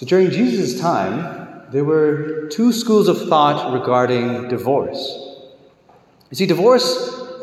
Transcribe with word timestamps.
So 0.00 0.06
during 0.06 0.30
Jesus' 0.30 0.80
time, 0.80 1.68
there 1.72 1.84
were 1.84 2.48
two 2.48 2.72
schools 2.72 3.06
of 3.06 3.28
thought 3.28 3.70
regarding 3.70 4.48
divorce. 4.48 4.98
You 6.30 6.36
see, 6.36 6.46
divorce 6.46 6.86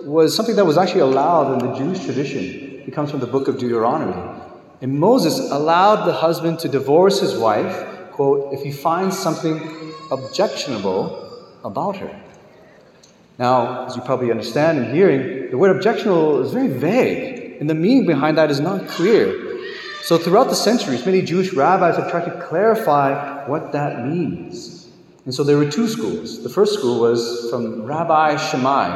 was 0.01 0.35
something 0.35 0.55
that 0.55 0.65
was 0.65 0.75
actually 0.75 1.01
allowed 1.01 1.53
in 1.53 1.69
the 1.69 1.75
Jewish 1.77 2.03
tradition. 2.03 2.81
It 2.87 2.95
comes 2.95 3.11
from 3.11 3.19
the 3.19 3.27
book 3.27 3.47
of 3.47 3.59
Deuteronomy. 3.59 4.41
And 4.81 4.99
Moses 4.99 5.37
allowed 5.51 6.05
the 6.05 6.13
husband 6.13 6.57
to 6.61 6.67
divorce 6.67 7.19
his 7.19 7.35
wife, 7.35 8.11
quote, 8.13 8.51
if 8.51 8.63
he 8.63 8.71
finds 8.71 9.15
something 9.15 9.93
objectionable 10.09 11.45
about 11.63 11.97
her. 11.97 12.09
Now, 13.37 13.85
as 13.85 13.95
you 13.95 14.01
probably 14.01 14.31
understand 14.31 14.79
and 14.79 14.95
hearing, 14.95 15.51
the 15.51 15.59
word 15.59 15.75
objectionable 15.75 16.41
is 16.41 16.51
very 16.53 16.69
vague, 16.69 17.61
and 17.61 17.69
the 17.69 17.75
meaning 17.75 18.07
behind 18.07 18.35
that 18.39 18.49
is 18.49 18.59
not 18.59 18.87
clear. 18.87 19.46
So, 20.07 20.17
throughout 20.17 20.47
the 20.47 20.55
centuries, 20.55 21.05
many 21.05 21.21
Jewish 21.21 21.51
rabbis 21.51 21.97
have 21.97 22.09
tried 22.09 22.23
to 22.31 22.41
clarify 22.47 23.45
what 23.45 23.73
that 23.73 24.07
means. 24.07 24.87
And 25.25 25.35
so, 25.35 25.43
there 25.43 25.57
were 25.57 25.69
two 25.69 25.89
schools. 25.89 26.41
The 26.43 26.47
first 26.47 26.75
school 26.75 27.01
was 27.01 27.49
from 27.49 27.83
Rabbi 27.83 28.37
Shammai, 28.37 28.87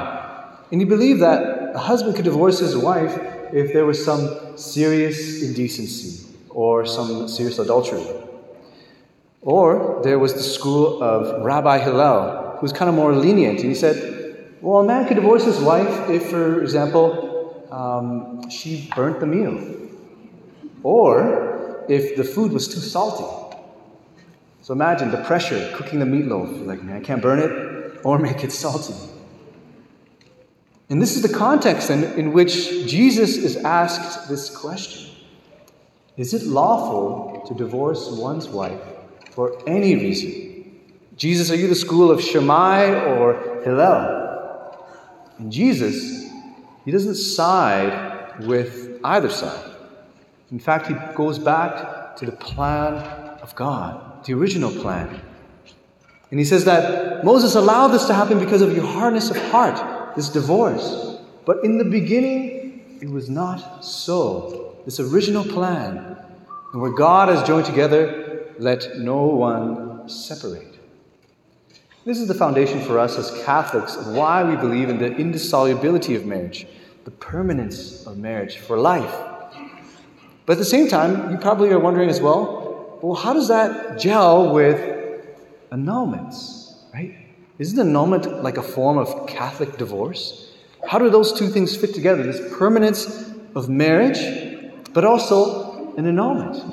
and 0.72 0.80
he 0.80 0.86
believed 0.86 1.22
that 1.22 1.76
a 1.76 1.80
husband 1.80 2.16
could 2.16 2.24
divorce 2.24 2.60
his 2.60 2.78
wife 2.78 3.12
if 3.52 3.74
there 3.74 3.86
was 3.86 4.02
some 4.02 4.58
serious 4.58 5.44
indecency 5.44 6.34
or 6.50 6.86
some 6.86 7.28
serious 7.28 7.60
adultery. 7.60 8.08
Or 9.42 10.00
there 10.06 10.18
was 10.18 10.34
the 10.34 10.44
school 10.44 11.04
of 11.04 11.44
Rabbi 11.44 11.80
Hillel, 11.80 12.56
who 12.56 12.62
was 12.62 12.72
kind 12.72 12.88
of 12.88 12.96
more 12.96 13.14
lenient. 13.14 13.60
And 13.60 13.68
he 13.68 13.76
said, 13.76 14.56
well, 14.62 14.80
a 14.80 14.86
man 14.86 15.10
could 15.10 15.16
divorce 15.16 15.44
his 15.44 15.60
wife 15.60 16.10
if, 16.10 16.30
for 16.30 16.64
example, 16.64 17.68
um, 17.70 18.50
she 18.50 18.90
burnt 18.96 19.20
the 19.20 19.28
meal, 19.28 19.81
or 20.84 21.86
if 21.90 22.16
the 22.16 22.24
food 22.24 22.52
was 22.52 22.68
too 22.68 22.80
salty. 22.80 23.58
So 24.62 24.74
imagine 24.74 25.12
the 25.12 25.24
pressure 25.24 25.72
cooking 25.76 26.00
the 26.00 26.06
meatloaf. 26.06 26.56
You're 26.58 26.68
like, 26.68 26.84
man, 26.84 26.98
I 26.98 27.00
can't 27.00 27.22
burn 27.22 27.40
it 27.40 28.00
or 28.04 28.20
make 28.30 28.44
it 28.44 28.52
salty. 28.52 28.94
And 30.90 31.02
this 31.02 31.16
is 31.16 31.22
the 31.22 31.34
context 31.34 31.90
in, 31.90 32.04
in 32.04 32.34
which 32.34 32.86
Jesus 32.86 33.38
is 33.38 33.58
asked 33.58 34.28
this 34.28 34.56
question 34.56 35.10
Is 36.18 36.34
it 36.34 36.44
lawful 36.44 37.46
to 37.48 37.54
divorce 37.54 38.10
one's 38.12 38.48
wife 38.48 38.82
for 39.32 39.58
any 39.68 39.96
reason? 39.96 40.50
Jesus, 41.16 41.52
are 41.52 41.56
you 41.56 41.68
the 41.68 41.76
school 41.76 42.12
of 42.12 42.22
Shammai 42.22 43.06
or 43.06 43.62
Hillel? 43.64 44.86
And 45.38 45.52
Jesus, 45.52 46.30
he 46.84 46.92
doesn't 46.92 47.16
side 47.16 48.46
with 48.46 49.00
either 49.04 49.30
side. 49.30 49.71
In 50.52 50.60
fact, 50.60 50.88
he 50.88 50.96
goes 51.16 51.40
back 51.40 52.16
to 52.18 52.26
the 52.26 52.32
plan 52.34 52.96
of 53.42 53.56
God, 53.56 54.26
the 54.26 54.34
original 54.34 54.72
plan. 54.72 55.22
And 56.30 56.40
he 56.40 56.46
says 56.46 56.66
that 56.66 57.24
Moses 57.24 57.56
allowed 57.56 57.90
this 57.90 58.06
to 58.06 58.14
happen 58.14 58.40
because 58.40 58.62
of 58.62 58.76
your 58.76 58.86
hardness 58.86 59.30
of 59.30 59.38
heart 59.50 60.16
this 60.16 60.30
divorce. 60.30 61.18
But 61.46 61.64
in 61.64 61.78
the 61.78 61.86
beginning, 61.86 63.00
it 63.02 63.10
was 63.10 63.30
not 63.30 63.84
so. 63.84 64.76
This 64.86 65.00
original 65.00 65.44
plan, 65.44 66.18
and 66.74 66.82
where 66.82 66.92
God 66.92 67.30
has 67.30 67.48
joined 67.48 67.66
together, 67.66 68.48
let 68.60 68.98
no 68.98 69.26
one 69.26 70.10
separate. 70.10 70.80
This 72.04 72.20
is 72.20 72.28
the 72.28 72.34
foundation 72.34 72.82
for 72.82 72.98
us 72.98 73.18
as 73.18 73.44
Catholics 73.46 73.96
of 73.96 74.08
why 74.08 74.44
we 74.44 74.56
believe 74.56 74.90
in 74.90 74.98
the 74.98 75.16
indissolubility 75.16 76.16
of 76.16 76.26
marriage, 76.26 76.66
the 77.06 77.12
permanence 77.12 78.06
of 78.08 78.18
marriage 78.18 78.58
for 78.58 78.78
life. 78.78 79.31
But 80.46 80.54
at 80.54 80.60
the 80.60 80.66
same 80.66 80.88
time, 80.88 81.32
you 81.32 81.38
probably 81.38 81.70
are 81.70 81.80
wondering 81.80 82.10
as 82.10 82.20
well 82.20 82.62
well, 83.02 83.16
how 83.16 83.34
does 83.34 83.48
that 83.48 84.00
gel 84.00 84.54
with 84.54 84.80
annulments, 85.72 86.76
right? 86.94 87.16
Isn't 87.58 87.80
annulment 87.80 88.44
like 88.44 88.58
a 88.58 88.64
form 88.64 88.98
of 88.98 89.28
Catholic 89.28 89.78
divorce? 89.78 90.54
How 90.88 91.00
do 91.00 91.10
those 91.10 91.34
two 91.34 91.48
things 91.48 91.76
fit 91.76 91.94
together? 91.94 92.24
This 92.24 92.42
permanence 92.58 93.32
of 93.56 93.70
marriage, 93.70 94.20
but 94.94 95.04
also 95.04 95.96
an 95.96 96.06
annulment. 96.06 96.64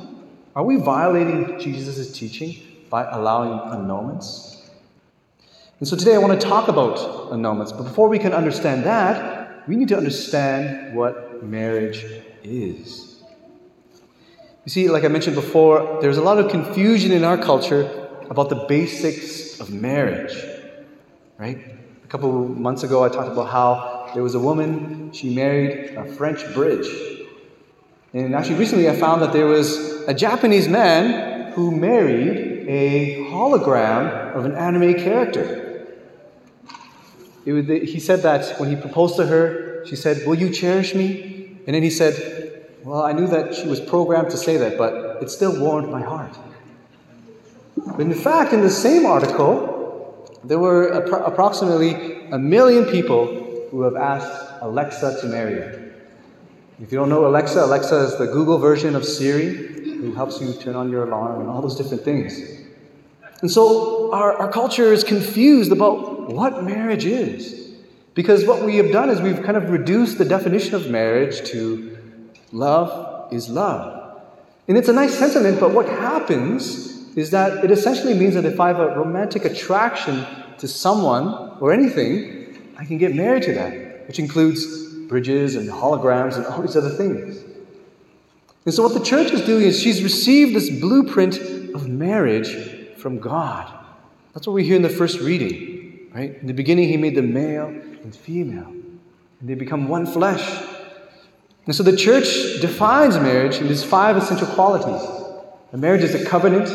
Are 0.54 0.64
we 0.64 0.76
violating 0.76 1.58
Jesus' 1.58 2.12
teaching 2.12 2.56
by 2.90 3.08
allowing 3.10 3.58
annulments? 3.70 4.68
And 5.78 5.86
so 5.86 5.96
today 5.96 6.14
I 6.14 6.18
want 6.18 6.38
to 6.38 6.46
talk 6.46 6.68
about 6.68 6.96
annulments. 7.30 7.76
But 7.76 7.84
before 7.84 8.08
we 8.08 8.18
can 8.18 8.32
understand 8.32 8.84
that, 8.84 9.68
we 9.68 9.76
need 9.76 9.88
to 9.88 9.96
understand 9.96 10.94
what 10.94 11.42
marriage 11.44 12.04
is. 12.42 13.07
You 14.68 14.70
see, 14.70 14.90
like 14.90 15.04
I 15.04 15.08
mentioned 15.08 15.34
before, 15.34 15.98
there's 16.02 16.18
a 16.18 16.22
lot 16.22 16.36
of 16.36 16.50
confusion 16.50 17.10
in 17.10 17.24
our 17.24 17.38
culture 17.38 17.88
about 18.28 18.50
the 18.50 18.66
basics 18.68 19.58
of 19.60 19.70
marriage 19.70 20.36
right? 21.38 21.58
A 22.04 22.06
couple 22.08 22.48
months 22.48 22.82
ago, 22.82 23.04
I 23.04 23.08
talked 23.08 23.32
about 23.32 23.48
how 23.48 24.10
there 24.12 24.22
was 24.22 24.34
a 24.34 24.38
woman, 24.38 25.12
she 25.12 25.34
married 25.34 25.94
a 25.94 26.04
French 26.04 26.40
bridge. 26.52 26.88
And 28.12 28.34
actually, 28.34 28.56
recently 28.56 28.88
I 28.88 28.96
found 28.96 29.22
that 29.22 29.32
there 29.32 29.46
was 29.46 30.02
a 30.08 30.14
Japanese 30.14 30.68
man 30.68 31.52
who 31.52 31.70
married 31.70 32.68
a 32.68 33.24
hologram 33.30 34.34
of 34.34 34.44
an 34.44 34.54
anime 34.54 34.94
character. 34.94 35.86
Was, 37.46 37.66
he 37.66 38.00
said 38.00 38.20
that 38.22 38.60
when 38.60 38.68
he 38.68 38.76
proposed 38.76 39.16
to 39.16 39.26
her, 39.26 39.86
she 39.86 39.96
said, 39.96 40.26
Will 40.26 40.34
you 40.34 40.50
cherish 40.50 40.94
me? 40.94 41.56
And 41.66 41.74
then 41.74 41.82
he 41.82 41.90
said, 41.90 42.47
Well, 42.84 43.02
I 43.02 43.12
knew 43.12 43.26
that 43.26 43.54
she 43.54 43.66
was 43.66 43.80
programmed 43.80 44.30
to 44.30 44.36
say 44.36 44.56
that, 44.56 44.78
but 44.78 45.22
it 45.22 45.30
still 45.30 45.58
warmed 45.60 45.90
my 45.90 46.00
heart. 46.00 46.36
But 47.76 48.00
in 48.00 48.14
fact, 48.14 48.52
in 48.52 48.60
the 48.60 48.70
same 48.70 49.06
article, 49.06 50.38
there 50.44 50.58
were 50.58 50.90
appro- 50.90 51.26
approximately 51.26 52.26
a 52.30 52.38
million 52.38 52.84
people 52.86 53.68
who 53.70 53.82
have 53.82 53.96
asked 53.96 54.62
Alexa 54.62 55.20
to 55.20 55.26
marry 55.26 55.54
them. 55.54 55.92
If 56.80 56.92
you 56.92 56.98
don't 56.98 57.08
know 57.08 57.26
Alexa, 57.26 57.64
Alexa 57.64 57.96
is 58.04 58.18
the 58.18 58.26
Google 58.26 58.58
version 58.58 58.94
of 58.94 59.04
Siri 59.04 59.68
who 59.98 60.14
helps 60.14 60.40
you 60.40 60.52
turn 60.54 60.76
on 60.76 60.90
your 60.90 61.04
alarm 61.04 61.40
and 61.40 61.50
all 61.50 61.60
those 61.60 61.76
different 61.76 62.04
things. 62.04 62.40
And 63.40 63.50
so 63.50 64.12
our, 64.12 64.32
our 64.34 64.50
culture 64.50 64.92
is 64.92 65.02
confused 65.02 65.72
about 65.72 66.32
what 66.32 66.64
marriage 66.64 67.04
is. 67.04 67.74
Because 68.14 68.44
what 68.44 68.62
we 68.62 68.76
have 68.76 68.92
done 68.92 69.10
is 69.10 69.20
we've 69.20 69.42
kind 69.42 69.56
of 69.56 69.70
reduced 69.70 70.18
the 70.18 70.24
definition 70.24 70.74
of 70.74 70.88
marriage 70.88 71.48
to 71.50 71.97
love 72.52 73.32
is 73.32 73.48
love. 73.48 74.20
And 74.68 74.76
it's 74.76 74.88
a 74.88 74.92
nice 74.92 75.18
sentiment, 75.18 75.60
but 75.60 75.72
what 75.72 75.88
happens 75.88 77.16
is 77.16 77.30
that 77.30 77.64
it 77.64 77.70
essentially 77.70 78.14
means 78.14 78.34
that 78.34 78.44
if 78.44 78.60
I 78.60 78.68
have 78.68 78.80
a 78.80 78.96
romantic 78.96 79.44
attraction 79.44 80.26
to 80.58 80.68
someone 80.68 81.56
or 81.60 81.72
anything, 81.72 82.74
I 82.78 82.84
can 82.84 82.98
get 82.98 83.14
married 83.14 83.42
to 83.44 83.54
that, 83.54 84.06
which 84.06 84.18
includes 84.18 84.94
bridges 85.08 85.56
and 85.56 85.68
holograms 85.68 86.36
and 86.36 86.46
all 86.46 86.62
these 86.62 86.76
other 86.76 86.90
things. 86.90 87.42
And 88.64 88.74
so, 88.74 88.82
what 88.82 88.92
the 88.92 89.04
church 89.04 89.32
is 89.32 89.40
doing 89.46 89.62
is 89.62 89.80
she's 89.80 90.02
received 90.02 90.54
this 90.54 90.68
blueprint 90.68 91.38
of 91.74 91.88
marriage 91.88 92.54
from 92.98 93.18
God. 93.18 93.72
That's 94.34 94.46
what 94.46 94.52
we 94.52 94.64
hear 94.64 94.76
in 94.76 94.82
the 94.82 94.90
first 94.90 95.20
reading, 95.20 96.10
right? 96.14 96.36
In 96.40 96.46
the 96.46 96.52
beginning, 96.52 96.88
He 96.88 96.98
made 96.98 97.14
them 97.14 97.32
male 97.32 97.66
and 97.66 98.14
female, 98.14 98.68
and 99.40 99.48
they 99.48 99.54
become 99.54 99.88
one 99.88 100.06
flesh. 100.06 100.46
And 101.68 101.76
so, 101.76 101.82
the 101.82 101.94
church 101.94 102.62
defines 102.62 103.16
marriage 103.16 103.58
in 103.58 103.68
these 103.68 103.84
five 103.84 104.16
essential 104.16 104.46
qualities. 104.46 105.06
A 105.74 105.76
marriage 105.76 106.02
is 106.02 106.14
a 106.14 106.24
covenant 106.24 106.70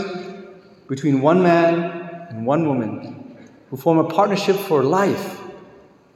between 0.87 1.19
one 1.19 1.41
man 1.41 2.27
and 2.29 2.45
one 2.45 2.67
woman 2.67 3.39
who 3.71 3.75
form 3.75 3.97
a 3.97 4.03
partnership 4.03 4.55
for 4.55 4.83
life, 4.83 5.41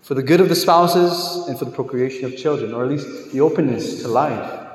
for 0.03 0.13
the 0.13 0.21
good 0.21 0.39
of 0.41 0.49
the 0.49 0.55
spouses 0.55 1.47
and 1.47 1.57
for 1.57 1.65
the 1.65 1.71
procreation 1.71 2.25
of 2.25 2.37
children, 2.37 2.71
or 2.71 2.83
at 2.83 2.91
least 2.91 3.31
the 3.31 3.41
openness 3.41 4.03
to 4.03 4.09
life. 4.09 4.67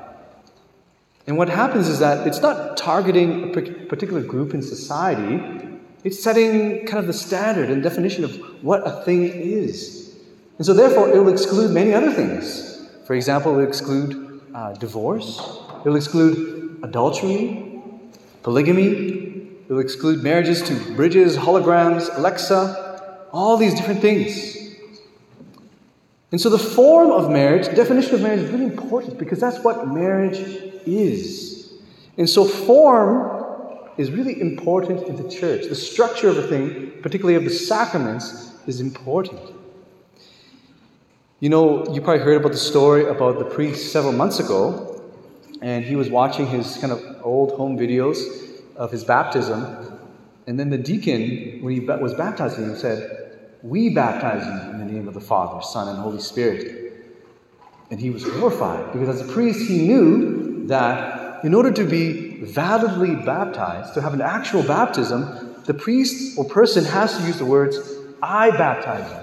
And 1.25 1.37
what 1.37 1.47
happens 1.47 1.87
is 1.87 1.99
that 1.99 2.27
it's 2.27 2.41
not 2.41 2.75
targeting 2.75 3.51
a 3.51 3.85
particular 3.85 4.21
group 4.21 4.53
in 4.53 4.61
society, 4.61 5.79
it's 6.03 6.21
setting 6.21 6.85
kind 6.87 6.99
of 6.99 7.07
the 7.07 7.13
standard 7.13 7.69
and 7.69 7.81
definition 7.81 8.25
of 8.25 8.35
what 8.61 8.85
a 8.85 9.01
thing 9.05 9.23
is. 9.23 10.13
And 10.57 10.65
so, 10.65 10.73
therefore, 10.73 11.07
it 11.07 11.23
will 11.23 11.31
exclude 11.31 11.71
many 11.71 11.93
other 11.93 12.11
things. 12.11 12.72
For 13.13 13.17
example, 13.17 13.53
it 13.53 13.57
will 13.57 13.67
exclude 13.67 14.41
uh, 14.55 14.73
divorce, 14.73 15.39
it 15.85 15.87
will 15.87 15.97
exclude 15.97 16.79
adultery, 16.81 17.79
polygamy, 18.41 18.87
it 18.87 19.69
will 19.69 19.81
exclude 19.81 20.23
marriages 20.23 20.63
to 20.63 20.73
bridges, 20.95 21.37
holograms, 21.37 22.09
Alexa, 22.17 23.27
all 23.31 23.55
these 23.55 23.75
different 23.75 24.01
things. 24.01 24.57
And 26.31 26.41
so 26.41 26.49
the 26.49 26.57
form 26.57 27.11
of 27.11 27.29
marriage, 27.29 27.67
definition 27.75 28.15
of 28.15 28.21
marriage 28.21 28.39
is 28.39 28.49
really 28.49 28.65
important 28.65 29.19
because 29.19 29.39
that's 29.39 29.59
what 29.59 29.87
marriage 29.87 30.39
is. 30.87 31.71
And 32.17 32.27
so 32.27 32.45
form 32.45 33.45
is 33.95 34.09
really 34.09 34.41
important 34.41 35.03
in 35.07 35.17
the 35.21 35.29
church. 35.29 35.67
The 35.69 35.75
structure 35.75 36.29
of 36.29 36.37
a 36.39 36.47
thing, 36.47 36.93
particularly 37.03 37.35
of 37.35 37.43
the 37.43 37.51
sacraments, 37.51 38.55
is 38.65 38.81
important. 38.81 39.39
You 41.43 41.49
know, 41.49 41.85
you 41.93 41.99
probably 41.99 42.23
heard 42.23 42.37
about 42.37 42.53
the 42.53 42.57
story 42.57 43.03
about 43.03 43.37
the 43.37 43.43
priest 43.43 43.91
several 43.91 44.13
months 44.13 44.39
ago, 44.39 45.01
and 45.61 45.83
he 45.83 45.97
was 45.97 46.09
watching 46.09 46.47
his 46.47 46.77
kind 46.77 46.93
of 46.93 47.03
old 47.21 47.57
home 47.57 47.77
videos, 47.77 48.17
of 48.77 48.91
his 48.91 49.03
baptism. 49.03 49.99
And 50.47 50.57
then 50.57 50.69
the 50.69 50.77
deacon, 50.77 51.61
when 51.61 51.73
he 51.73 51.81
was 51.81 52.13
baptizing 52.13 52.63
him, 52.63 52.77
said, 52.77 53.59
We 53.61 53.89
baptize 53.89 54.45
you 54.45 54.71
in 54.71 54.77
the 54.77 54.85
name 54.85 55.09
of 55.09 55.15
the 55.15 55.19
Father, 55.19 55.61
Son, 55.61 55.89
and 55.89 55.97
Holy 55.97 56.21
Spirit. 56.21 56.93
And 57.91 57.99
he 57.99 58.09
was 58.09 58.23
horrified 58.23 58.93
because 58.93 59.09
as 59.09 59.29
a 59.29 59.33
priest, 59.33 59.67
he 59.67 59.85
knew 59.85 60.65
that 60.67 61.43
in 61.43 61.53
order 61.53 61.71
to 61.73 61.83
be 61.83 62.37
validly 62.45 63.15
baptized, 63.15 63.95
to 63.95 64.01
have 64.01 64.13
an 64.13 64.21
actual 64.21 64.63
baptism, 64.63 65.61
the 65.65 65.73
priest 65.73 66.37
or 66.37 66.45
person 66.45 66.85
has 66.85 67.17
to 67.17 67.23
use 67.27 67.37
the 67.37 67.45
words, 67.45 67.77
I 68.21 68.51
baptize 68.51 69.11
you. 69.11 69.22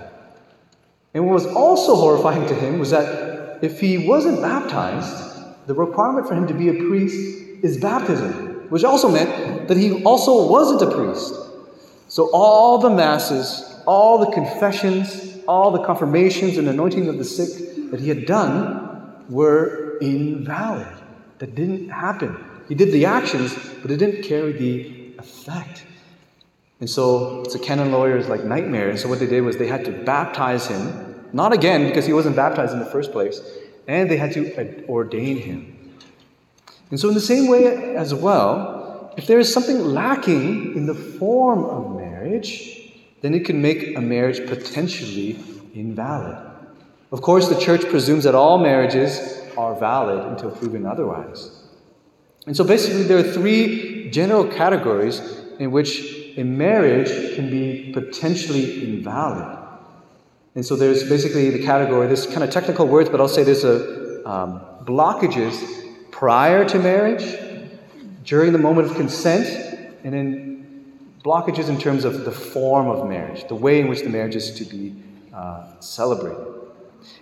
And 1.14 1.26
what 1.26 1.34
was 1.34 1.46
also 1.46 1.96
horrifying 1.96 2.46
to 2.48 2.54
him 2.54 2.78
was 2.78 2.90
that 2.90 3.62
if 3.62 3.80
he 3.80 4.06
wasn't 4.06 4.40
baptized, 4.40 5.66
the 5.66 5.74
requirement 5.74 6.28
for 6.28 6.34
him 6.34 6.46
to 6.46 6.54
be 6.54 6.68
a 6.68 6.74
priest 6.74 7.16
is 7.62 7.78
baptism, 7.78 8.68
which 8.70 8.84
also 8.84 9.08
meant 9.08 9.68
that 9.68 9.76
he 9.76 10.02
also 10.04 10.48
wasn't 10.48 10.82
a 10.82 10.96
priest. 10.96 11.34
So 12.08 12.30
all 12.32 12.78
the 12.78 12.90
masses, 12.90 13.80
all 13.86 14.18
the 14.18 14.30
confessions, 14.32 15.38
all 15.46 15.70
the 15.72 15.82
confirmations 15.82 16.56
and 16.58 16.68
anointing 16.68 17.08
of 17.08 17.18
the 17.18 17.24
sick 17.24 17.90
that 17.90 18.00
he 18.00 18.08
had 18.08 18.26
done 18.26 19.24
were 19.28 19.98
invalid. 20.00 20.86
That 21.38 21.54
didn't 21.54 21.88
happen. 21.88 22.36
He 22.68 22.74
did 22.74 22.92
the 22.92 23.06
actions, 23.06 23.56
but 23.82 23.90
it 23.90 23.96
didn't 23.96 24.22
carry 24.22 24.52
the 24.52 25.14
effect. 25.18 25.84
And 26.80 26.88
so 26.88 27.42
it's 27.42 27.54
a 27.54 27.58
canon 27.58 27.92
lawyer's 27.92 28.28
like 28.28 28.42
nightmare. 28.44 28.88
And 28.88 28.98
so 28.98 29.08
what 29.08 29.20
they 29.20 29.26
did 29.26 29.42
was 29.42 29.58
they 29.58 29.66
had 29.66 29.84
to 29.84 29.92
baptize 29.92 30.66
him, 30.66 31.28
not 31.32 31.52
again 31.52 31.86
because 31.86 32.06
he 32.06 32.12
wasn't 32.12 32.36
baptized 32.36 32.72
in 32.72 32.78
the 32.78 32.86
first 32.86 33.12
place, 33.12 33.40
and 33.86 34.10
they 34.10 34.16
had 34.16 34.32
to 34.32 34.86
ordain 34.88 35.36
him. 35.36 35.76
And 36.90 36.98
so, 36.98 37.08
in 37.08 37.14
the 37.14 37.20
same 37.20 37.48
way 37.48 37.94
as 37.94 38.14
well, 38.14 39.14
if 39.16 39.26
there 39.26 39.38
is 39.38 39.52
something 39.52 39.78
lacking 39.78 40.76
in 40.76 40.86
the 40.86 40.94
form 40.94 41.64
of 41.64 41.96
marriage, 41.96 42.92
then 43.20 43.34
it 43.34 43.44
can 43.44 43.62
make 43.62 43.96
a 43.96 44.00
marriage 44.00 44.44
potentially 44.48 45.38
invalid. 45.74 46.38
Of 47.12 47.22
course, 47.22 47.48
the 47.48 47.60
church 47.60 47.82
presumes 47.88 48.24
that 48.24 48.34
all 48.34 48.58
marriages 48.58 49.40
are 49.56 49.74
valid 49.74 50.24
until 50.26 50.50
proven 50.50 50.86
otherwise. 50.86 51.50
And 52.46 52.56
so, 52.56 52.64
basically, 52.64 53.04
there 53.04 53.18
are 53.18 53.32
three 53.32 54.10
general 54.10 54.44
categories 54.44 55.20
in 55.60 55.70
which 55.70 56.19
a 56.36 56.44
marriage 56.44 57.34
can 57.34 57.50
be 57.50 57.90
potentially 57.92 58.84
invalid. 58.84 59.58
And 60.54 60.64
so 60.66 60.76
there's 60.76 61.08
basically 61.08 61.50
the 61.50 61.62
category, 61.64 62.06
this 62.06 62.26
kind 62.26 62.42
of 62.42 62.50
technical 62.50 62.86
words, 62.86 63.08
but 63.08 63.20
I'll 63.20 63.28
say 63.28 63.44
there's 63.44 63.64
a 63.64 64.28
um, 64.28 64.60
blockages 64.84 65.86
prior 66.10 66.64
to 66.68 66.78
marriage, 66.78 67.36
during 68.24 68.52
the 68.52 68.58
moment 68.58 68.90
of 68.90 68.96
consent, 68.96 69.46
and 70.04 70.12
then 70.12 71.10
blockages 71.24 71.68
in 71.68 71.78
terms 71.78 72.04
of 72.04 72.24
the 72.24 72.32
form 72.32 72.88
of 72.88 73.08
marriage, 73.08 73.46
the 73.48 73.54
way 73.54 73.80
in 73.80 73.88
which 73.88 74.02
the 74.02 74.08
marriage 74.08 74.36
is 74.36 74.52
to 74.52 74.64
be 74.64 74.94
uh, 75.34 75.80
celebrated. 75.80 76.46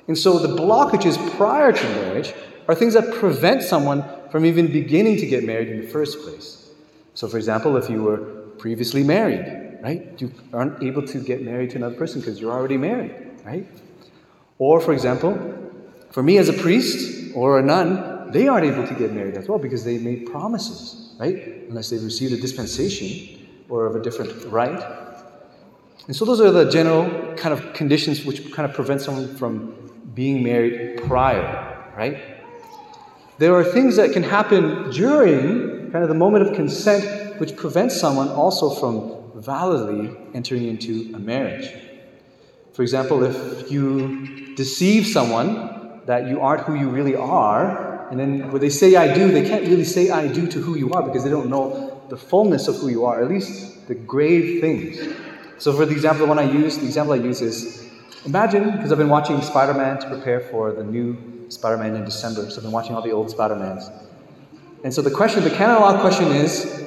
And 0.06 0.16
so 0.16 0.38
the 0.38 0.56
blockages 0.56 1.16
prior 1.36 1.72
to 1.72 1.84
marriage 1.90 2.32
are 2.66 2.74
things 2.74 2.94
that 2.94 3.14
prevent 3.14 3.62
someone 3.62 4.04
from 4.30 4.44
even 4.44 4.70
beginning 4.70 5.16
to 5.18 5.26
get 5.26 5.44
married 5.44 5.68
in 5.68 5.80
the 5.80 5.86
first 5.86 6.22
place. 6.22 6.70
So, 7.14 7.28
for 7.28 7.36
example, 7.36 7.76
if 7.76 7.88
you 7.88 8.02
were 8.02 8.37
previously 8.58 9.02
married, 9.02 9.78
right? 9.82 10.20
You 10.20 10.32
aren't 10.52 10.82
able 10.82 11.06
to 11.06 11.20
get 11.20 11.42
married 11.42 11.70
to 11.70 11.76
another 11.76 11.96
person 11.96 12.20
because 12.20 12.40
you're 12.40 12.52
already 12.52 12.76
married, 12.76 13.14
right? 13.44 13.66
Or, 14.58 14.80
for 14.80 14.92
example, 14.92 15.32
for 16.10 16.22
me 16.22 16.38
as 16.38 16.48
a 16.48 16.52
priest 16.52 17.34
or 17.34 17.58
a 17.58 17.62
nun, 17.62 18.30
they 18.32 18.48
aren't 18.48 18.66
able 18.66 18.86
to 18.86 18.94
get 18.94 19.12
married 19.12 19.36
as 19.36 19.48
well 19.48 19.58
because 19.58 19.84
they 19.84 19.98
made 19.98 20.26
promises, 20.26 21.14
rite? 21.18 21.66
Unless 21.68 21.90
they've 21.90 22.02
received 22.02 22.32
a 22.32 22.36
dispensation 22.36 23.46
or 23.68 23.86
of 23.86 23.96
a 23.96 24.02
different 24.02 24.44
right. 24.46 24.82
And 26.06 26.16
so 26.16 26.24
those 26.24 26.40
are 26.40 26.50
the 26.50 26.70
general 26.70 27.34
kind 27.36 27.52
of 27.52 27.72
conditions 27.74 28.24
which 28.24 28.52
kind 28.52 28.68
of 28.68 28.74
prevent 28.74 29.02
someone 29.02 29.36
from 29.36 29.74
being 30.14 30.42
married 30.42 31.02
prior, 31.04 31.92
right? 31.96 32.18
There 33.38 33.54
are 33.54 33.62
things 33.62 33.96
that 33.96 34.12
can 34.12 34.22
happen 34.24 34.90
during 34.90 35.77
kind 35.90 36.02
of 36.02 36.08
the 36.08 36.14
moment 36.14 36.48
of 36.48 36.54
consent 36.54 37.40
which 37.40 37.56
prevents 37.56 37.98
someone 37.98 38.28
also 38.28 38.70
from 38.70 39.18
validly 39.34 40.16
entering 40.34 40.66
into 40.66 41.12
a 41.14 41.18
marriage. 41.18 41.72
For 42.72 42.82
example, 42.82 43.24
if 43.24 43.70
you 43.70 44.54
deceive 44.54 45.06
someone 45.06 46.02
that 46.06 46.28
you 46.28 46.40
aren't 46.40 46.62
who 46.62 46.74
you 46.74 46.88
really 46.88 47.16
are, 47.16 48.08
and 48.10 48.18
then 48.18 48.50
when 48.50 48.60
they 48.60 48.70
say 48.70 48.96
I 48.96 49.12
do, 49.12 49.30
they 49.30 49.46
can't 49.48 49.66
really 49.66 49.84
say 49.84 50.10
I 50.10 50.28
do 50.28 50.46
to 50.46 50.60
who 50.60 50.76
you 50.76 50.92
are 50.92 51.02
because 51.02 51.24
they 51.24 51.30
don't 51.30 51.50
know 51.50 52.00
the 52.08 52.16
fullness 52.16 52.68
of 52.68 52.76
who 52.76 52.88
you 52.88 53.04
are, 53.04 53.22
at 53.22 53.28
least 53.28 53.86
the 53.88 53.94
grave 53.94 54.60
things. 54.60 54.98
So, 55.58 55.72
for 55.72 55.84
the 55.84 55.92
example, 55.92 56.26
the 56.26 56.28
one 56.28 56.38
I 56.38 56.50
use, 56.50 56.78
the 56.78 56.86
example 56.86 57.14
I 57.14 57.16
use 57.16 57.40
is 57.40 57.90
imagine, 58.24 58.70
because 58.72 58.92
I've 58.92 58.98
been 58.98 59.08
watching 59.08 59.40
Spider 59.42 59.74
Man 59.74 59.98
to 60.00 60.08
prepare 60.08 60.40
for 60.40 60.72
the 60.72 60.84
new 60.84 61.46
Spider 61.48 61.76
Man 61.76 61.96
in 61.96 62.04
December, 62.04 62.48
so 62.50 62.56
I've 62.58 62.62
been 62.62 62.72
watching 62.72 62.94
all 62.94 63.02
the 63.02 63.12
old 63.12 63.30
Spider 63.30 63.56
Mans. 63.56 63.90
And 64.84 64.94
so 64.94 65.02
the 65.02 65.10
question, 65.10 65.42
the 65.42 65.50
canon 65.50 65.80
law 65.80 66.00
question 66.00 66.28
is 66.28 66.84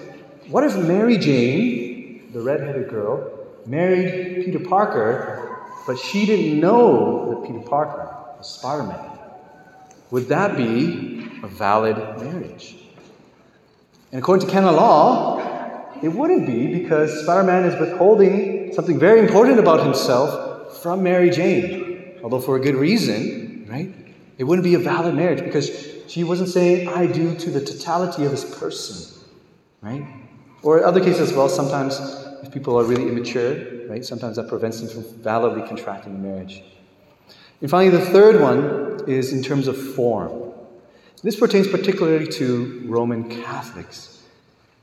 what 0.47 0.63
if 0.63 0.77
Mary 0.77 1.17
Jane, 1.17 2.29
the 2.33 2.41
redheaded 2.41 2.89
girl, 2.89 3.31
married 3.65 4.45
Peter 4.45 4.59
Parker, 4.59 5.59
but 5.85 5.97
she 5.97 6.25
didn't 6.25 6.59
know 6.59 7.29
that 7.29 7.47
Peter 7.47 7.67
Parker 7.67 8.15
was 8.37 8.49
Spider 8.49 8.83
Man? 8.83 9.09
Would 10.11 10.27
that 10.27 10.57
be 10.57 11.29
a 11.43 11.47
valid 11.47 11.97
marriage? 12.21 12.75
And 14.11 14.19
according 14.19 14.45
to 14.45 14.51
canon 14.51 14.75
law, 14.75 15.39
it 16.01 16.09
wouldn't 16.09 16.47
be 16.47 16.67
because 16.67 17.23
Spider 17.23 17.43
Man 17.43 17.63
is 17.65 17.79
withholding 17.79 18.73
something 18.73 18.99
very 18.99 19.19
important 19.19 19.59
about 19.59 19.83
himself 19.83 20.81
from 20.81 21.03
Mary 21.03 21.29
Jane, 21.29 22.19
although 22.23 22.39
for 22.39 22.55
a 22.55 22.59
good 22.59 22.75
reason, 22.75 23.67
right? 23.69 23.93
It 24.37 24.45
wouldn't 24.45 24.63
be 24.63 24.73
a 24.73 24.79
valid 24.79 25.15
marriage 25.15 25.43
because 25.43 25.69
she 26.11 26.25
wasn't 26.25 26.49
saying, 26.49 26.89
I 26.89 27.07
do 27.07 27.35
to 27.35 27.49
the 27.49 27.63
totality 27.63 28.25
of 28.25 28.31
his 28.31 28.43
person, 28.43 29.21
right? 29.81 30.05
Or 30.61 30.83
other 30.83 30.99
cases 30.99 31.31
as 31.31 31.33
well, 31.33 31.47
sometimes 31.47 32.01
if 32.43 32.51
people 32.51 32.77
are 32.77 32.83
really 32.83 33.07
immature, 33.07 33.87
right, 33.87 34.03
sometimes 34.03 34.35
that 34.35 34.49
prevents 34.49 34.81
them 34.81 34.89
from 34.89 35.21
validly 35.21 35.65
contracting 35.65 36.15
a 36.15 36.17
marriage. 36.17 36.63
And 37.61 37.69
finally, 37.69 37.97
the 37.97 38.05
third 38.07 38.41
one 38.41 39.07
is 39.07 39.31
in 39.31 39.41
terms 39.41 39.69
of 39.69 39.77
form. 39.95 40.51
This 41.23 41.39
pertains 41.39 41.69
particularly 41.69 42.27
to 42.27 42.83
Roman 42.87 43.29
Catholics. 43.29 44.21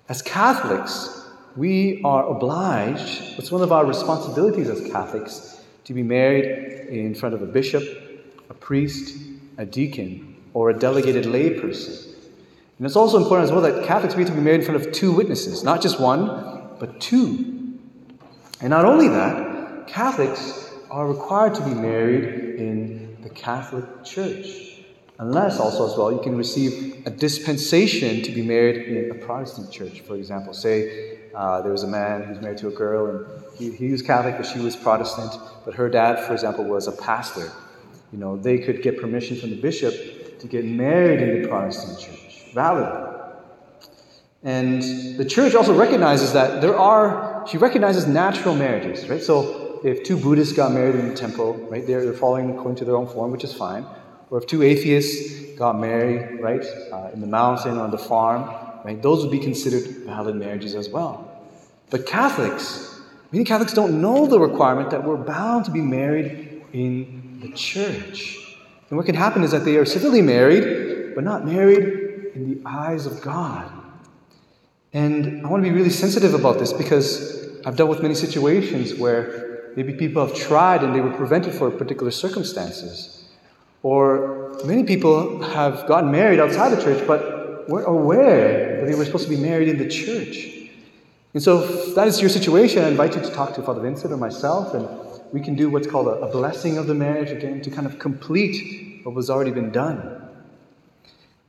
As 0.08 0.22
Catholics, 0.22 1.26
we 1.56 2.00
are 2.04 2.26
obliged, 2.26 3.38
it's 3.38 3.50
one 3.50 3.60
of 3.60 3.70
our 3.70 3.84
responsibilities 3.84 4.70
as 4.70 4.90
Catholics, 4.90 5.62
to 5.84 5.92
be 5.92 6.02
married 6.02 6.46
in 6.88 7.14
front 7.14 7.34
of 7.34 7.42
a 7.42 7.46
bishop, 7.46 7.82
a 8.48 8.54
priest, 8.54 9.14
a 9.58 9.66
deacon, 9.66 10.27
or 10.58 10.70
a 10.70 10.74
delegated 10.76 11.24
layperson. 11.24 12.04
And 12.78 12.84
it's 12.84 12.96
also 12.96 13.16
important 13.22 13.44
as 13.44 13.52
well 13.52 13.60
that 13.60 13.86
Catholics 13.86 14.16
be 14.16 14.24
to 14.24 14.32
be 14.32 14.40
married 14.40 14.58
in 14.58 14.66
front 14.66 14.84
of 14.84 14.90
two 14.92 15.12
witnesses, 15.12 15.62
not 15.62 15.80
just 15.80 16.00
one, 16.00 16.26
but 16.80 17.00
two. 17.00 17.78
And 18.60 18.70
not 18.70 18.84
only 18.84 19.06
that, 19.06 19.86
Catholics 19.86 20.74
are 20.90 21.06
required 21.06 21.54
to 21.54 21.62
be 21.62 21.74
married 21.74 22.24
in 22.58 23.18
the 23.22 23.30
Catholic 23.30 24.04
Church. 24.04 24.82
Unless 25.20 25.60
also 25.60 25.88
as 25.88 25.96
well 25.96 26.10
you 26.10 26.20
can 26.20 26.36
receive 26.36 27.06
a 27.06 27.10
dispensation 27.10 28.20
to 28.22 28.32
be 28.32 28.42
married 28.42 28.88
in 28.88 29.12
a 29.12 29.14
Protestant 29.14 29.70
church. 29.70 30.00
For 30.00 30.16
example, 30.16 30.54
say 30.54 31.18
uh, 31.36 31.62
there 31.62 31.70
was 31.70 31.84
a 31.84 31.88
man 31.88 32.24
who's 32.24 32.40
married 32.40 32.58
to 32.58 32.66
a 32.66 32.72
girl 32.72 33.06
and 33.06 33.44
he, 33.56 33.70
he 33.70 33.92
was 33.92 34.02
Catholic 34.02 34.36
but 34.36 34.46
she 34.46 34.58
was 34.58 34.74
Protestant, 34.74 35.32
but 35.64 35.74
her 35.74 35.88
dad, 35.88 36.26
for 36.26 36.32
example, 36.32 36.64
was 36.64 36.88
a 36.88 36.92
pastor. 36.92 37.52
You 38.12 38.18
know, 38.18 38.36
they 38.36 38.58
could 38.58 38.82
get 38.82 39.00
permission 39.00 39.36
from 39.36 39.50
the 39.50 39.60
bishop 39.60 40.17
to 40.40 40.46
get 40.46 40.64
married 40.64 41.20
in 41.20 41.42
the 41.42 41.48
Protestant 41.48 41.98
church 41.98 42.52
valid. 42.54 43.08
And 44.42 44.82
the 45.18 45.24
church 45.24 45.54
also 45.54 45.74
recognizes 45.74 46.32
that 46.32 46.60
there 46.60 46.76
are, 46.76 47.46
she 47.48 47.58
recognizes 47.58 48.06
natural 48.06 48.54
marriages, 48.54 49.08
right? 49.08 49.22
So 49.22 49.80
if 49.84 50.04
two 50.04 50.16
Buddhists 50.16 50.54
got 50.54 50.72
married 50.72 50.94
in 50.94 51.08
the 51.08 51.14
temple, 51.14 51.54
right, 51.70 51.86
they're, 51.86 52.04
they're 52.04 52.12
following 52.12 52.50
according 52.50 52.76
to 52.76 52.84
their 52.84 52.96
own 52.96 53.08
form, 53.08 53.30
which 53.32 53.44
is 53.44 53.52
fine. 53.52 53.84
Or 54.30 54.38
if 54.38 54.46
two 54.46 54.62
atheists 54.62 55.56
got 55.58 55.78
married, 55.78 56.40
right, 56.40 56.64
uh, 56.92 57.10
in 57.12 57.20
the 57.20 57.26
mountain 57.26 57.78
or 57.78 57.82
on 57.82 57.90
the 57.90 57.98
farm, 57.98 58.48
right, 58.84 59.00
those 59.00 59.22
would 59.22 59.32
be 59.32 59.40
considered 59.40 59.84
valid 60.04 60.36
marriages 60.36 60.74
as 60.74 60.88
well. 60.88 61.24
But 61.90 62.06
Catholics, 62.06 63.00
many 63.32 63.44
Catholics 63.44 63.72
don't 63.72 64.00
know 64.00 64.26
the 64.26 64.38
requirement 64.38 64.90
that 64.90 65.02
we're 65.02 65.16
bound 65.16 65.64
to 65.64 65.70
be 65.70 65.80
married 65.80 66.64
in 66.72 67.40
the 67.40 67.50
church. 67.52 68.47
And 68.88 68.96
what 68.96 69.06
can 69.06 69.14
happen 69.14 69.42
is 69.42 69.50
that 69.50 69.64
they 69.64 69.76
are 69.76 69.84
civilly 69.84 70.22
married, 70.22 71.14
but 71.14 71.24
not 71.24 71.44
married 71.44 72.32
in 72.34 72.50
the 72.50 72.68
eyes 72.68 73.06
of 73.06 73.20
God. 73.20 73.70
And 74.92 75.44
I 75.44 75.48
want 75.48 75.62
to 75.62 75.70
be 75.70 75.74
really 75.74 75.90
sensitive 75.90 76.34
about 76.34 76.58
this 76.58 76.72
because 76.72 77.46
I've 77.66 77.76
dealt 77.76 77.90
with 77.90 78.00
many 78.00 78.14
situations 78.14 78.94
where 78.94 79.72
maybe 79.76 79.92
people 79.92 80.26
have 80.26 80.34
tried 80.34 80.82
and 80.82 80.94
they 80.94 81.00
were 81.00 81.12
prevented 81.12 81.54
for 81.54 81.70
particular 81.70 82.10
circumstances. 82.10 83.28
Or 83.82 84.58
many 84.64 84.84
people 84.84 85.42
have 85.42 85.86
gotten 85.86 86.10
married 86.10 86.40
outside 86.40 86.70
the 86.70 86.82
church, 86.82 87.06
but 87.06 87.68
weren't 87.68 87.86
aware 87.86 88.80
that 88.80 88.86
they 88.86 88.94
were 88.94 89.04
supposed 89.04 89.24
to 89.24 89.30
be 89.30 89.36
married 89.40 89.68
in 89.68 89.76
the 89.76 89.88
church. 89.88 90.70
And 91.34 91.42
so, 91.42 91.62
if 91.62 91.94
that 91.94 92.08
is 92.08 92.20
your 92.20 92.30
situation, 92.30 92.82
I 92.82 92.88
invite 92.88 93.14
you 93.14 93.20
to 93.20 93.30
talk 93.30 93.54
to 93.54 93.62
Father 93.62 93.82
Vincent 93.82 94.12
or 94.12 94.16
myself, 94.16 94.74
and 94.74 94.88
we 95.32 95.40
can 95.40 95.54
do 95.54 95.70
what's 95.70 95.86
called 95.86 96.08
a, 96.08 96.20
a 96.20 96.30
blessing 96.30 96.78
of 96.78 96.86
the 96.86 96.94
marriage 96.94 97.30
again 97.30 97.60
to 97.62 97.70
kind 97.70 97.86
of 97.86 97.98
complete 97.98 99.04
what 99.04 99.14
was 99.14 99.30
already 99.30 99.50
been 99.50 99.70
done. 99.70 100.22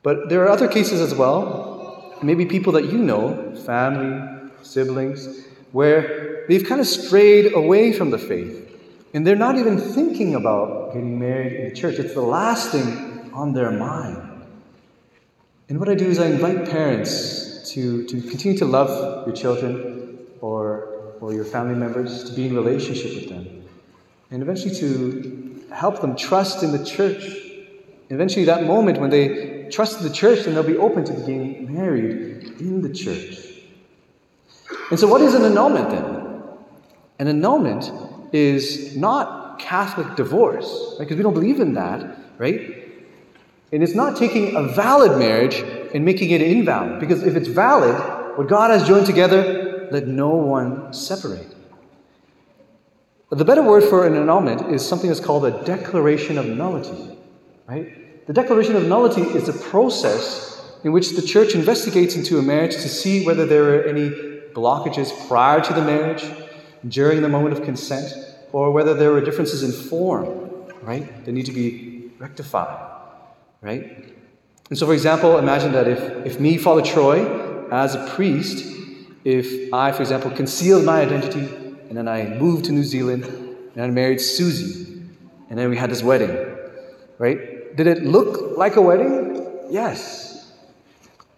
But 0.03 0.29
there 0.29 0.43
are 0.43 0.49
other 0.49 0.67
cases 0.67 1.01
as 1.01 1.13
well, 1.13 2.17
maybe 2.21 2.45
people 2.45 2.73
that 2.73 2.85
you 2.85 2.97
know, 2.97 3.55
family, 3.65 4.51
siblings, 4.61 5.45
where 5.71 6.45
they've 6.47 6.65
kind 6.65 6.81
of 6.81 6.87
strayed 6.87 7.53
away 7.53 7.93
from 7.93 8.09
the 8.09 8.17
faith. 8.17 8.65
And 9.13 9.25
they're 9.25 9.35
not 9.35 9.57
even 9.57 9.79
thinking 9.79 10.35
about 10.35 10.93
getting 10.93 11.19
married 11.19 11.53
in 11.53 11.69
the 11.69 11.75
church. 11.75 11.99
It's 11.99 12.13
the 12.13 12.21
last 12.21 12.71
thing 12.71 13.31
on 13.33 13.53
their 13.53 13.71
mind. 13.71 14.45
And 15.67 15.79
what 15.79 15.89
I 15.89 15.95
do 15.95 16.07
is 16.07 16.19
I 16.19 16.27
invite 16.27 16.69
parents 16.69 17.71
to, 17.73 18.05
to 18.05 18.21
continue 18.21 18.57
to 18.59 18.65
love 18.65 19.27
your 19.27 19.35
children 19.35 20.19
or, 20.41 21.15
or 21.21 21.33
your 21.33 21.45
family 21.45 21.75
members, 21.75 22.23
to 22.23 22.33
be 22.33 22.47
in 22.47 22.55
relationship 22.55 23.13
with 23.15 23.29
them, 23.29 23.58
and 24.31 24.41
eventually 24.41 24.75
to 24.75 25.63
help 25.71 26.01
them 26.01 26.15
trust 26.15 26.63
in 26.63 26.71
the 26.71 26.83
church. 26.83 27.23
Eventually, 28.09 28.45
that 28.45 28.63
moment 28.63 28.99
when 28.99 29.09
they 29.09 29.69
trust 29.69 30.01
the 30.01 30.09
church, 30.09 30.45
then 30.45 30.53
they'll 30.53 30.63
be 30.63 30.77
open 30.77 31.03
to 31.05 31.13
getting 31.13 31.73
married 31.73 32.59
in 32.59 32.81
the 32.81 32.89
church. 32.89 33.39
And 34.89 34.99
so, 34.99 35.07
what 35.07 35.21
is 35.21 35.33
an 35.33 35.43
annulment 35.43 35.89
then? 35.89 36.41
An 37.19 37.27
annulment 37.27 37.91
is 38.31 38.95
not 38.97 39.59
Catholic 39.59 40.15
divorce, 40.15 40.95
right? 40.97 40.99
Because 40.99 41.17
we 41.17 41.23
don't 41.23 41.33
believe 41.33 41.59
in 41.59 41.73
that, 41.73 42.17
right? 42.37 42.75
And 43.71 43.83
it's 43.83 43.93
not 43.93 44.17
taking 44.17 44.55
a 44.55 44.63
valid 44.63 45.19
marriage 45.19 45.63
and 45.93 46.03
making 46.03 46.31
it 46.31 46.41
invalid. 46.41 46.99
Because 46.99 47.23
if 47.23 47.35
it's 47.35 47.47
valid, 47.47 47.95
what 48.37 48.47
God 48.47 48.71
has 48.71 48.87
joined 48.87 49.05
together, 49.05 49.89
let 49.91 50.07
no 50.07 50.29
one 50.29 50.93
separate. 50.93 51.55
The 53.31 53.45
better 53.45 53.61
word 53.61 53.83
for 53.83 54.07
an 54.07 54.15
annulment 54.15 54.73
is 54.73 54.87
something 54.87 55.07
that's 55.07 55.19
called 55.19 55.45
a 55.45 55.63
declaration 55.63 56.39
of 56.39 56.47
nullity, 56.47 57.15
right? 57.67 58.25
The 58.25 58.33
declaration 58.33 58.75
of 58.75 58.87
nullity 58.87 59.21
is 59.21 59.47
a 59.47 59.53
process 59.53 60.79
in 60.83 60.91
which 60.91 61.11
the 61.11 61.21
church 61.21 61.53
investigates 61.53 62.15
into 62.15 62.39
a 62.39 62.41
marriage 62.41 62.73
to 62.73 62.89
see 62.89 63.25
whether 63.25 63.45
there 63.45 63.75
are 63.75 63.83
any 63.83 64.09
blockages 64.53 65.11
prior 65.27 65.61
to 65.61 65.73
the 65.73 65.81
marriage, 65.81 66.25
during 66.87 67.21
the 67.21 67.29
moment 67.29 67.57
of 67.57 67.63
consent, 67.63 68.13
or 68.51 68.71
whether 68.71 68.93
there 68.93 69.11
were 69.11 69.21
differences 69.21 69.63
in 69.63 69.71
form, 69.71 70.49
right, 70.81 71.25
that 71.25 71.31
need 71.31 71.45
to 71.45 71.51
be 71.51 72.09
rectified, 72.17 72.79
right? 73.61 74.15
And 74.69 74.77
so, 74.77 74.85
for 74.85 74.93
example, 74.93 75.37
imagine 75.37 75.71
that 75.73 75.87
if, 75.87 76.25
if 76.25 76.39
me, 76.39 76.57
Father 76.57 76.81
Troy, 76.81 77.67
as 77.69 77.95
a 77.95 78.07
priest, 78.15 78.65
if 79.23 79.73
I, 79.73 79.91
for 79.91 80.01
example, 80.01 80.31
concealed 80.31 80.85
my 80.85 81.01
identity 81.01 81.47
and 81.89 81.97
then 81.97 82.07
I 82.07 82.25
moved 82.25 82.65
to 82.65 82.71
New 82.71 82.83
Zealand 82.83 83.25
and 83.75 83.83
I 83.83 83.87
married 83.87 84.21
Susie, 84.21 85.01
and 85.49 85.57
then 85.57 85.69
we 85.69 85.75
had 85.75 85.89
this 85.89 86.03
wedding, 86.03 86.55
right? 87.17 87.75
Did 87.75 87.87
it 87.87 88.03
look 88.03 88.57
like 88.57 88.75
a 88.75 88.81
wedding? 88.81 89.67
Yes. 89.69 90.51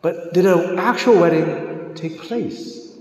But 0.01 0.33
did 0.33 0.45
an 0.45 0.77
actual 0.77 1.19
wedding 1.19 1.93
take 1.95 2.19
place? 2.19 2.97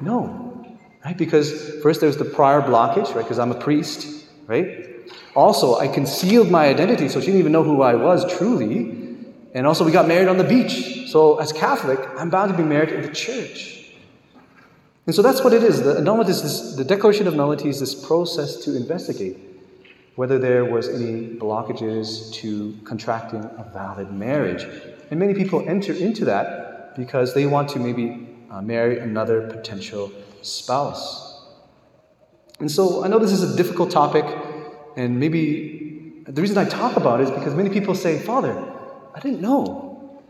No. 0.00 0.64
Right? 1.04 1.16
Because 1.16 1.80
first 1.82 2.00
there's 2.00 2.16
the 2.16 2.24
prior 2.24 2.60
blockage, 2.60 3.14
right? 3.14 3.22
Because 3.22 3.38
I'm 3.38 3.52
a 3.52 3.58
priest, 3.58 4.26
right? 4.46 5.10
Also, 5.34 5.78
I 5.78 5.88
concealed 5.88 6.50
my 6.50 6.66
identity, 6.66 7.08
so 7.08 7.20
she 7.20 7.26
didn't 7.26 7.40
even 7.40 7.52
know 7.52 7.62
who 7.62 7.82
I 7.82 7.94
was 7.94 8.24
truly. 8.36 9.06
And 9.54 9.66
also, 9.66 9.84
we 9.84 9.92
got 9.92 10.08
married 10.08 10.28
on 10.28 10.38
the 10.38 10.44
beach. 10.44 11.08
So, 11.10 11.38
as 11.38 11.52
Catholic, 11.52 12.00
I'm 12.16 12.30
bound 12.30 12.50
to 12.50 12.56
be 12.56 12.64
married 12.64 12.90
in 12.90 13.02
the 13.02 13.08
church. 13.08 13.75
And 15.06 15.14
so 15.14 15.22
that's 15.22 15.42
what 15.44 15.52
it 15.52 15.62
is. 15.62 15.82
The 15.82 15.98
annulment 15.98 16.28
is 16.28 16.42
this, 16.42 16.74
the 16.74 16.84
declaration 16.84 17.28
of 17.28 17.34
nullity 17.34 17.68
is 17.68 17.78
this 17.78 17.94
process 17.94 18.56
to 18.64 18.76
investigate 18.76 19.38
whether 20.16 20.38
there 20.38 20.64
was 20.64 20.88
any 20.88 21.36
blockages 21.36 22.32
to 22.32 22.76
contracting 22.84 23.44
a 23.44 23.70
valid 23.72 24.10
marriage. 24.10 24.66
And 25.10 25.20
many 25.20 25.34
people 25.34 25.62
enter 25.68 25.92
into 25.92 26.24
that 26.24 26.96
because 26.96 27.34
they 27.34 27.46
want 27.46 27.68
to 27.70 27.78
maybe 27.78 28.26
uh, 28.50 28.62
marry 28.62 28.98
another 28.98 29.46
potential 29.48 30.10
spouse. 30.42 31.44
And 32.60 32.70
so 32.70 33.04
I 33.04 33.08
know 33.08 33.18
this 33.18 33.32
is 33.32 33.42
a 33.42 33.56
difficult 33.56 33.90
topic, 33.90 34.24
and 34.96 35.20
maybe 35.20 36.22
the 36.26 36.40
reason 36.40 36.56
I 36.56 36.64
talk 36.64 36.96
about 36.96 37.20
it 37.20 37.24
is 37.24 37.30
because 37.30 37.54
many 37.54 37.68
people 37.68 37.94
say, 37.94 38.18
Father, 38.18 38.56
I 39.14 39.20
didn't 39.20 39.42
know. 39.42 40.22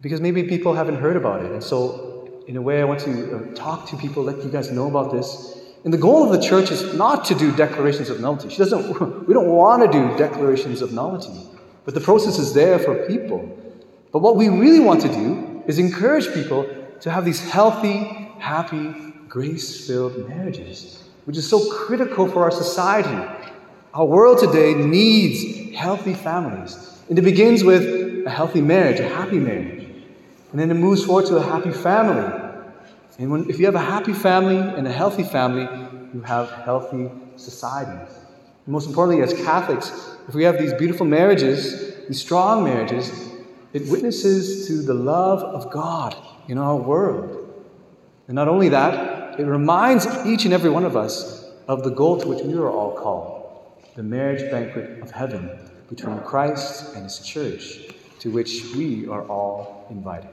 Because 0.00 0.20
maybe 0.20 0.44
people 0.44 0.74
haven't 0.74 0.96
heard 0.96 1.16
about 1.16 1.44
it. 1.44 1.50
And 1.50 1.62
so, 1.62 2.07
in 2.48 2.56
a 2.56 2.62
way, 2.62 2.80
I 2.80 2.84
want 2.84 3.00
to 3.00 3.36
uh, 3.36 3.54
talk 3.54 3.86
to 3.90 3.96
people, 3.98 4.22
let 4.22 4.42
you 4.42 4.50
guys 4.50 4.72
know 4.72 4.88
about 4.88 5.12
this. 5.12 5.58
And 5.84 5.92
the 5.92 5.98
goal 5.98 6.24
of 6.24 6.32
the 6.32 6.44
church 6.44 6.70
is 6.70 6.94
not 6.94 7.26
to 7.26 7.34
do 7.34 7.54
declarations 7.54 8.08
of 8.08 8.20
nullity. 8.20 8.48
She 8.48 8.56
doesn't, 8.56 8.88
we 9.28 9.34
don't 9.34 9.48
want 9.48 9.84
to 9.84 9.92
do 9.92 10.16
declarations 10.16 10.80
of 10.80 10.90
nullity. 10.92 11.42
But 11.84 11.92
the 11.92 12.00
process 12.00 12.38
is 12.38 12.54
there 12.54 12.78
for 12.78 13.06
people. 13.06 13.54
But 14.12 14.20
what 14.20 14.36
we 14.36 14.48
really 14.48 14.80
want 14.80 15.02
to 15.02 15.08
do 15.08 15.62
is 15.66 15.78
encourage 15.78 16.32
people 16.32 16.66
to 17.00 17.10
have 17.10 17.26
these 17.26 17.38
healthy, 17.50 18.04
happy, 18.38 18.94
grace 19.28 19.86
filled 19.86 20.26
marriages, 20.26 21.04
which 21.26 21.36
is 21.36 21.46
so 21.46 21.70
critical 21.70 22.26
for 22.26 22.44
our 22.44 22.50
society. 22.50 23.44
Our 23.92 24.06
world 24.06 24.38
today 24.38 24.72
needs 24.72 25.76
healthy 25.76 26.14
families. 26.14 26.98
And 27.10 27.18
it 27.18 27.22
begins 27.22 27.62
with 27.62 28.26
a 28.26 28.30
healthy 28.30 28.62
marriage, 28.62 29.00
a 29.00 29.08
happy 29.08 29.38
marriage. 29.38 29.77
And 30.50 30.60
then 30.60 30.70
it 30.70 30.74
moves 30.74 31.04
forward 31.04 31.26
to 31.26 31.36
a 31.36 31.42
happy 31.42 31.72
family. 31.72 32.48
And 33.18 33.30
when, 33.30 33.50
if 33.50 33.58
you 33.58 33.66
have 33.66 33.74
a 33.74 33.80
happy 33.80 34.12
family 34.12 34.56
and 34.56 34.86
a 34.86 34.92
healthy 34.92 35.24
family, 35.24 35.68
you 36.14 36.22
have 36.22 36.50
healthy 36.50 37.10
societies. 37.36 38.14
And 38.64 38.72
most 38.72 38.86
importantly, 38.86 39.22
as 39.22 39.34
Catholics, 39.44 40.16
if 40.28 40.34
we 40.34 40.44
have 40.44 40.58
these 40.58 40.72
beautiful 40.74 41.06
marriages, 41.06 42.06
these 42.06 42.20
strong 42.20 42.64
marriages, 42.64 43.28
it 43.72 43.86
witnesses 43.88 44.66
to 44.68 44.82
the 44.82 44.94
love 44.94 45.42
of 45.42 45.70
God 45.70 46.16
in 46.48 46.58
our 46.58 46.76
world. 46.76 47.44
And 48.26 48.34
not 48.34 48.48
only 48.48 48.68
that, 48.70 49.38
it 49.38 49.44
reminds 49.44 50.06
each 50.26 50.44
and 50.44 50.54
every 50.54 50.70
one 50.70 50.84
of 50.84 50.96
us 50.96 51.50
of 51.66 51.84
the 51.84 51.90
goal 51.90 52.18
to 52.20 52.28
which 52.28 52.42
we 52.42 52.54
are 52.54 52.70
all 52.70 52.92
called 52.92 53.34
the 53.96 54.02
marriage 54.02 54.48
banquet 54.50 55.02
of 55.02 55.10
heaven 55.10 55.50
between 55.88 56.20
Christ 56.20 56.94
and 56.94 57.02
his 57.02 57.18
church, 57.18 57.80
to 58.20 58.30
which 58.30 58.74
we 58.76 59.08
are 59.08 59.22
all 59.26 59.86
invited. 59.90 60.30